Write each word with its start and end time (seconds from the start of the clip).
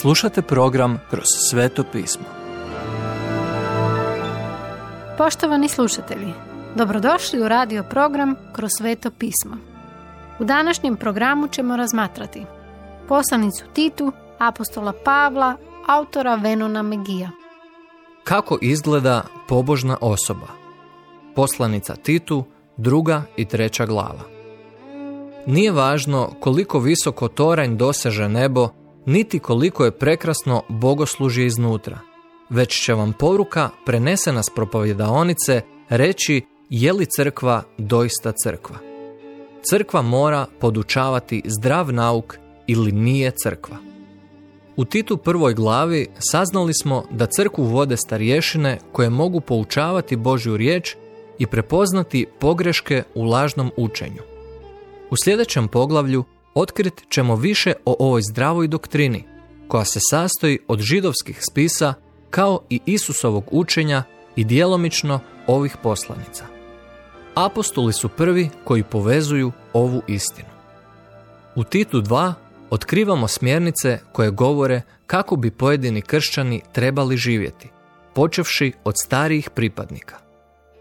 Slušate 0.00 0.42
program 0.42 1.00
Kroz 1.10 1.24
sveto 1.50 1.84
pismo. 1.92 2.24
Poštovani 5.18 5.68
slušatelji, 5.68 6.32
dobrodošli 6.74 7.42
u 7.42 7.48
radio 7.48 7.82
program 7.82 8.34
Kroz 8.52 8.70
sveto 8.78 9.10
pismo. 9.10 9.56
U 10.38 10.44
današnjem 10.44 10.96
programu 10.96 11.48
ćemo 11.48 11.76
razmatrati 11.76 12.44
poslanicu 13.08 13.64
Titu, 13.72 14.12
apostola 14.38 14.92
Pavla, 15.04 15.56
autora 15.86 16.34
Venona 16.34 16.82
Megija. 16.82 17.30
Kako 18.24 18.58
izgleda 18.62 19.22
pobožna 19.48 19.96
osoba? 20.00 20.46
Poslanica 21.34 21.96
Titu, 21.96 22.44
druga 22.76 23.22
i 23.36 23.44
treća 23.44 23.86
glava. 23.86 24.22
Nije 25.46 25.72
važno 25.72 26.30
koliko 26.40 26.78
visoko 26.78 27.28
toranj 27.28 27.76
doseže 27.76 28.28
nebo, 28.28 28.68
niti 29.06 29.38
koliko 29.38 29.84
je 29.84 29.98
prekrasno 29.98 30.62
bogoslužje 30.68 31.46
iznutra, 31.46 31.98
već 32.50 32.84
će 32.84 32.94
vam 32.94 33.12
poruka 33.12 33.70
prenesena 33.86 34.42
s 34.42 34.50
propovjedaonice 34.54 35.62
reći 35.88 36.42
je 36.70 36.92
li 36.92 37.06
crkva 37.16 37.62
doista 37.78 38.32
crkva. 38.44 38.76
Crkva 39.70 40.02
mora 40.02 40.46
podučavati 40.60 41.42
zdrav 41.44 41.92
nauk 41.92 42.36
ili 42.66 42.92
nije 42.92 43.30
crkva. 43.42 43.76
U 44.76 44.84
Titu 44.84 45.16
prvoj 45.16 45.54
glavi 45.54 46.06
saznali 46.18 46.72
smo 46.82 47.04
da 47.10 47.26
crkvu 47.26 47.64
vode 47.64 47.96
starješine 47.96 48.78
koje 48.92 49.10
mogu 49.10 49.40
poučavati 49.40 50.16
Božju 50.16 50.56
riječ 50.56 50.96
i 51.38 51.46
prepoznati 51.46 52.26
pogreške 52.38 53.02
u 53.14 53.24
lažnom 53.24 53.70
učenju. 53.76 54.22
U 55.10 55.14
sljedećem 55.24 55.68
poglavlju 55.68 56.24
otkrit 56.56 57.02
ćemo 57.08 57.36
više 57.36 57.72
o 57.84 57.96
ovoj 57.98 58.22
zdravoj 58.22 58.68
doktrini, 58.68 59.24
koja 59.68 59.84
se 59.84 60.00
sastoji 60.10 60.58
od 60.68 60.80
židovskih 60.80 61.38
spisa 61.50 61.94
kao 62.30 62.60
i 62.70 62.80
Isusovog 62.86 63.44
učenja 63.50 64.02
i 64.36 64.44
djelomično 64.44 65.20
ovih 65.46 65.76
poslanica. 65.82 66.44
Apostoli 67.34 67.92
su 67.92 68.08
prvi 68.08 68.48
koji 68.64 68.82
povezuju 68.82 69.52
ovu 69.72 70.02
istinu. 70.06 70.48
U 71.54 71.64
Titu 71.64 72.00
2 72.02 72.32
otkrivamo 72.70 73.28
smjernice 73.28 73.98
koje 74.12 74.30
govore 74.30 74.82
kako 75.06 75.36
bi 75.36 75.50
pojedini 75.50 76.02
kršćani 76.02 76.60
trebali 76.72 77.16
živjeti, 77.16 77.68
počevši 78.14 78.72
od 78.84 78.94
starijih 79.04 79.50
pripadnika. 79.50 80.16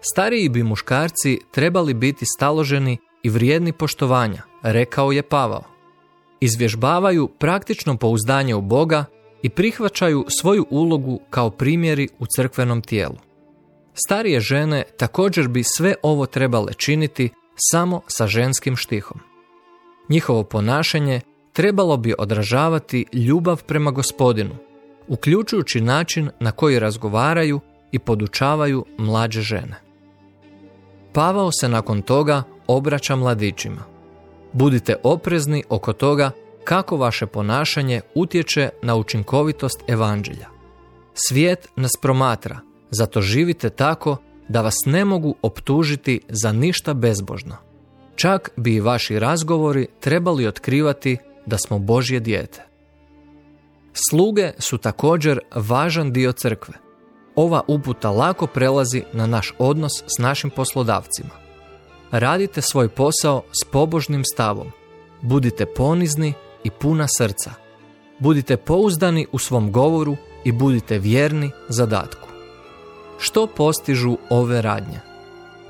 Stariji 0.00 0.48
bi 0.48 0.62
muškarci 0.62 1.40
trebali 1.52 1.94
biti 1.94 2.24
staloženi 2.36 2.98
i 3.22 3.30
vrijedni 3.30 3.72
poštovanja, 3.72 4.42
rekao 4.62 5.12
je 5.12 5.22
Pavao. 5.22 5.62
Izvježbavaju 6.40 7.28
praktično 7.38 7.96
pouzdanje 7.96 8.54
u 8.54 8.60
Boga 8.60 9.04
i 9.42 9.48
prihvaćaju 9.48 10.24
svoju 10.40 10.66
ulogu 10.70 11.20
kao 11.30 11.50
primjeri 11.50 12.08
u 12.18 12.24
crkvenom 12.36 12.82
tijelu. 12.82 13.16
Starije 13.94 14.40
žene 14.40 14.82
također 14.96 15.48
bi 15.48 15.62
sve 15.62 15.94
ovo 16.02 16.26
trebale 16.26 16.72
činiti 16.72 17.30
samo 17.56 18.00
sa 18.06 18.26
ženskim 18.26 18.76
štihom. 18.76 19.20
Njihovo 20.08 20.44
ponašanje 20.44 21.20
trebalo 21.52 21.96
bi 21.96 22.14
odražavati 22.18 23.06
ljubav 23.12 23.64
prema 23.64 23.90
gospodinu, 23.90 24.56
uključujući 25.08 25.80
način 25.80 26.30
na 26.40 26.52
koji 26.52 26.78
razgovaraju 26.78 27.60
i 27.92 27.98
podučavaju 27.98 28.84
mlađe 28.98 29.40
žene. 29.40 29.76
Pavao 31.12 31.50
se 31.60 31.68
nakon 31.68 32.02
toga 32.02 32.42
obraća 32.76 33.16
mladićima. 33.16 33.82
Budite 34.52 34.96
oprezni 35.02 35.64
oko 35.68 35.92
toga 35.92 36.30
kako 36.64 36.96
vaše 36.96 37.26
ponašanje 37.26 38.00
utječe 38.14 38.68
na 38.82 38.96
učinkovitost 38.96 39.82
evanđelja. 39.86 40.48
Svijet 41.14 41.68
nas 41.76 41.92
promatra, 42.02 42.60
zato 42.90 43.20
živite 43.20 43.70
tako 43.70 44.16
da 44.48 44.62
vas 44.62 44.74
ne 44.86 45.04
mogu 45.04 45.34
optužiti 45.42 46.20
za 46.28 46.52
ništa 46.52 46.94
bezbožno. 46.94 47.56
Čak 48.16 48.50
bi 48.56 48.74
i 48.74 48.80
vaši 48.80 49.18
razgovori 49.18 49.86
trebali 50.00 50.46
otkrivati 50.46 51.16
da 51.46 51.58
smo 51.58 51.78
Božje 51.78 52.20
dijete. 52.20 52.62
Sluge 54.10 54.52
su 54.58 54.78
također 54.78 55.40
važan 55.54 56.12
dio 56.12 56.32
crkve. 56.32 56.74
Ova 57.34 57.62
uputa 57.68 58.10
lako 58.10 58.46
prelazi 58.46 59.02
na 59.12 59.26
naš 59.26 59.54
odnos 59.58 59.92
s 60.06 60.18
našim 60.18 60.50
poslodavcima. 60.50 61.49
Radite 62.10 62.60
svoj 62.60 62.88
posao 62.88 63.42
s 63.62 63.64
pobožnim 63.64 64.24
stavom. 64.24 64.72
Budite 65.20 65.66
ponizni 65.66 66.34
i 66.64 66.70
puna 66.70 67.06
srca. 67.18 67.50
Budite 68.18 68.56
pouzdani 68.56 69.26
u 69.32 69.38
svom 69.38 69.72
govoru 69.72 70.16
i 70.44 70.52
budite 70.52 70.98
vjerni 70.98 71.50
zadatku. 71.68 72.28
Što 73.18 73.46
postižu 73.46 74.16
ove 74.30 74.62
radnje? 74.62 75.00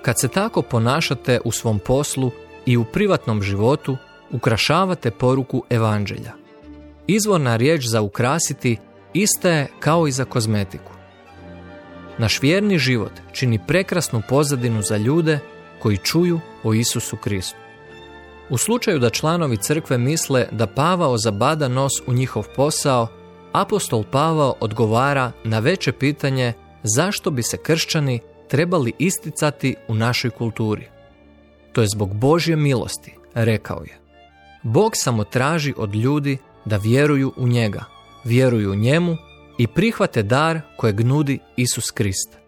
Kad 0.02 0.20
se 0.20 0.28
tako 0.28 0.62
ponašate 0.62 1.40
u 1.44 1.52
svom 1.52 1.78
poslu 1.78 2.30
i 2.66 2.76
u 2.76 2.84
privatnom 2.84 3.42
životu, 3.42 3.96
ukrašavate 4.30 5.10
poruku 5.10 5.64
evanđelja. 5.70 6.32
Izvorna 7.06 7.56
riječ 7.56 7.84
za 7.86 8.00
ukrasiti 8.00 8.76
ista 9.14 9.50
je 9.50 9.68
kao 9.80 10.06
i 10.06 10.12
za 10.12 10.24
kozmetiku. 10.24 10.92
Naš 12.18 12.42
vjerni 12.42 12.78
život 12.78 13.12
čini 13.32 13.60
prekrasnu 13.66 14.22
pozadinu 14.28 14.82
za 14.82 14.96
ljude 14.96 15.38
koji 15.82 15.96
čuju 15.96 16.40
o 16.64 16.74
Isusu 16.74 17.16
Kristu. 17.16 17.56
U 18.50 18.58
slučaju 18.58 18.98
da 18.98 19.10
članovi 19.10 19.56
crkve 19.56 19.98
misle 19.98 20.46
da 20.52 20.66
Pavao 20.66 21.18
zabada 21.18 21.68
nos 21.68 21.92
u 22.06 22.12
njihov 22.12 22.46
posao, 22.56 23.08
apostol 23.52 24.04
Pavao 24.10 24.54
odgovara 24.60 25.32
na 25.44 25.58
veće 25.58 25.92
pitanje 25.92 26.52
zašto 26.82 27.30
bi 27.30 27.42
se 27.42 27.56
kršćani 27.56 28.20
trebali 28.48 28.92
isticati 28.98 29.74
u 29.88 29.94
našoj 29.94 30.30
kulturi. 30.30 30.88
To 31.72 31.80
je 31.80 31.88
zbog 31.94 32.14
Božje 32.14 32.56
milosti, 32.56 33.14
rekao 33.34 33.82
je. 33.82 33.98
Bog 34.62 34.92
samo 34.94 35.24
traži 35.24 35.74
od 35.76 35.94
ljudi 35.94 36.38
da 36.64 36.76
vjeruju 36.76 37.32
u 37.36 37.48
njega, 37.48 37.84
vjeruju 38.24 38.72
u 38.72 38.74
njemu 38.74 39.16
i 39.58 39.66
prihvate 39.66 40.22
dar 40.22 40.60
kojeg 40.76 41.00
nudi 41.00 41.38
Isus 41.56 41.90
Krist. 41.90 42.39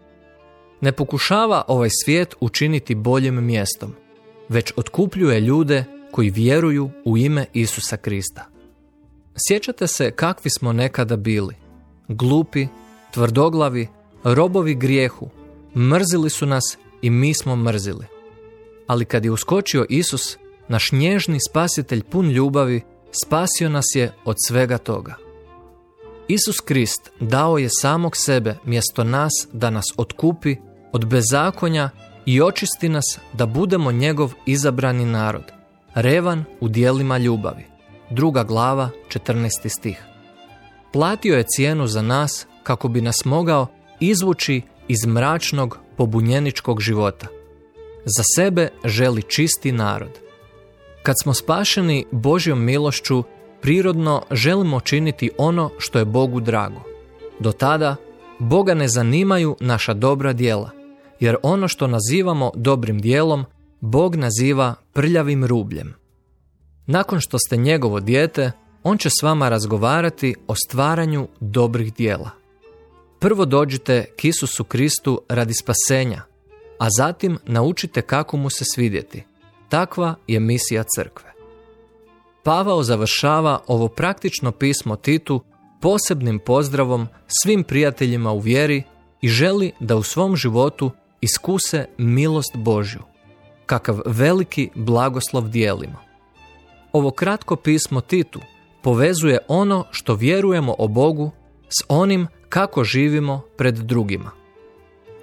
Ne 0.82 0.92
pokušava 0.92 1.64
ovaj 1.68 1.88
svijet 2.04 2.34
učiniti 2.40 2.94
boljim 2.94 3.44
mjestom, 3.44 3.94
već 4.48 4.72
otkupljuje 4.76 5.40
ljude 5.40 5.84
koji 6.10 6.30
vjeruju 6.30 6.90
u 7.04 7.18
ime 7.18 7.46
Isusa 7.52 7.96
Krista. 7.96 8.46
Sjećate 9.48 9.86
se 9.86 10.10
kakvi 10.10 10.50
smo 10.50 10.72
nekada 10.72 11.16
bili? 11.16 11.54
Glupi, 12.08 12.66
tvrdoglavi, 13.10 13.88
robovi 14.24 14.74
grijehu, 14.74 15.30
mrzili 15.76 16.30
su 16.30 16.46
nas 16.46 16.78
i 17.02 17.10
mi 17.10 17.34
smo 17.34 17.56
mrzili. 17.56 18.06
Ali 18.86 19.04
kad 19.04 19.24
je 19.24 19.30
uskočio 19.30 19.86
Isus, 19.88 20.36
naš 20.68 20.92
nježni 20.92 21.38
spasitelj 21.50 22.02
pun 22.02 22.30
ljubavi, 22.30 22.80
spasio 23.24 23.68
nas 23.68 23.86
je 23.94 24.12
od 24.24 24.36
svega 24.46 24.78
toga. 24.78 25.14
Isus 26.28 26.60
Krist 26.60 27.10
dao 27.20 27.58
je 27.58 27.68
samog 27.80 28.16
sebe 28.16 28.56
mjesto 28.64 29.04
nas 29.04 29.32
da 29.52 29.70
nas 29.70 29.84
otkupi 29.96 30.56
od 30.92 31.04
bezakonja 31.04 31.90
i 32.26 32.42
očisti 32.42 32.88
nas 32.88 33.18
da 33.32 33.46
budemo 33.46 33.92
njegov 33.92 34.32
izabrani 34.46 35.04
narod, 35.04 35.52
revan 35.94 36.44
u 36.60 36.68
dijelima 36.68 37.18
ljubavi. 37.18 37.64
Druga 38.10 38.44
glava, 38.44 38.90
14. 39.08 39.68
stih. 39.68 40.04
Platio 40.92 41.36
je 41.36 41.44
cijenu 41.48 41.86
za 41.86 42.02
nas 42.02 42.46
kako 42.62 42.88
bi 42.88 43.00
nas 43.00 43.24
mogao 43.24 43.66
izvući 44.00 44.62
iz 44.88 45.06
mračnog 45.06 45.78
pobunjeničkog 45.96 46.80
života. 46.80 47.26
Za 48.04 48.22
sebe 48.36 48.68
želi 48.84 49.22
čisti 49.22 49.72
narod. 49.72 50.18
Kad 51.02 51.14
smo 51.22 51.34
spašeni 51.34 52.06
Božjom 52.10 52.64
milošću, 52.64 53.22
prirodno 53.60 54.22
želimo 54.30 54.80
činiti 54.80 55.30
ono 55.38 55.70
što 55.78 55.98
je 55.98 56.04
Bogu 56.04 56.40
drago. 56.40 56.82
Do 57.38 57.52
tada 57.52 57.96
Boga 58.38 58.74
ne 58.74 58.88
zanimaju 58.88 59.56
naša 59.60 59.94
dobra 59.94 60.32
djela, 60.32 60.70
jer 61.22 61.36
ono 61.42 61.68
što 61.68 61.86
nazivamo 61.86 62.50
dobrim 62.54 62.98
dijelom, 62.98 63.44
Bog 63.80 64.16
naziva 64.16 64.74
prljavim 64.92 65.44
rubljem. 65.44 65.94
Nakon 66.86 67.20
što 67.20 67.38
ste 67.38 67.56
njegovo 67.56 68.00
dijete, 68.00 68.52
on 68.82 68.98
će 68.98 69.10
s 69.10 69.22
vama 69.22 69.48
razgovarati 69.48 70.34
o 70.46 70.54
stvaranju 70.54 71.28
dobrih 71.40 71.94
dijela. 71.94 72.30
Prvo 73.18 73.44
dođite 73.44 74.06
k 74.16 74.24
Isusu 74.24 74.64
Kristu 74.64 75.22
radi 75.28 75.54
spasenja, 75.54 76.22
a 76.78 76.86
zatim 76.98 77.38
naučite 77.46 78.02
kako 78.02 78.36
mu 78.36 78.50
se 78.50 78.64
svidjeti. 78.74 79.24
Takva 79.68 80.14
je 80.26 80.40
misija 80.40 80.84
crkve. 80.96 81.32
Pavao 82.42 82.82
završava 82.82 83.60
ovo 83.66 83.88
praktično 83.88 84.52
pismo 84.52 84.96
Titu 84.96 85.40
posebnim 85.80 86.38
pozdravom 86.38 87.08
svim 87.42 87.64
prijateljima 87.64 88.32
u 88.32 88.38
vjeri 88.38 88.82
i 89.20 89.28
želi 89.28 89.72
da 89.80 89.96
u 89.96 90.02
svom 90.02 90.36
životu 90.36 90.90
iskuse 91.22 91.86
milost 91.98 92.56
Božju, 92.56 93.00
kakav 93.66 94.00
veliki 94.06 94.70
blagoslov 94.74 95.48
dijelimo. 95.48 95.98
Ovo 96.92 97.10
kratko 97.10 97.56
pismo 97.56 98.00
Titu 98.00 98.40
povezuje 98.82 99.38
ono 99.48 99.84
što 99.90 100.14
vjerujemo 100.14 100.74
o 100.78 100.88
Bogu 100.88 101.30
s 101.68 101.84
onim 101.88 102.26
kako 102.48 102.84
živimo 102.84 103.42
pred 103.56 103.74
drugima. 103.74 104.30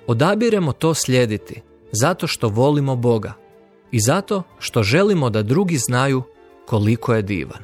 Odabiremo 0.07 0.71
to 0.71 0.93
slijediti 0.93 1.61
zato 1.91 2.27
što 2.27 2.47
volimo 2.47 2.95
Boga 2.95 3.33
i 3.91 3.99
zato 3.99 4.43
što 4.59 4.83
želimo 4.83 5.29
da 5.29 5.43
drugi 5.43 5.77
znaju 5.77 6.23
koliko 6.65 7.13
je 7.13 7.21
divan. 7.21 7.63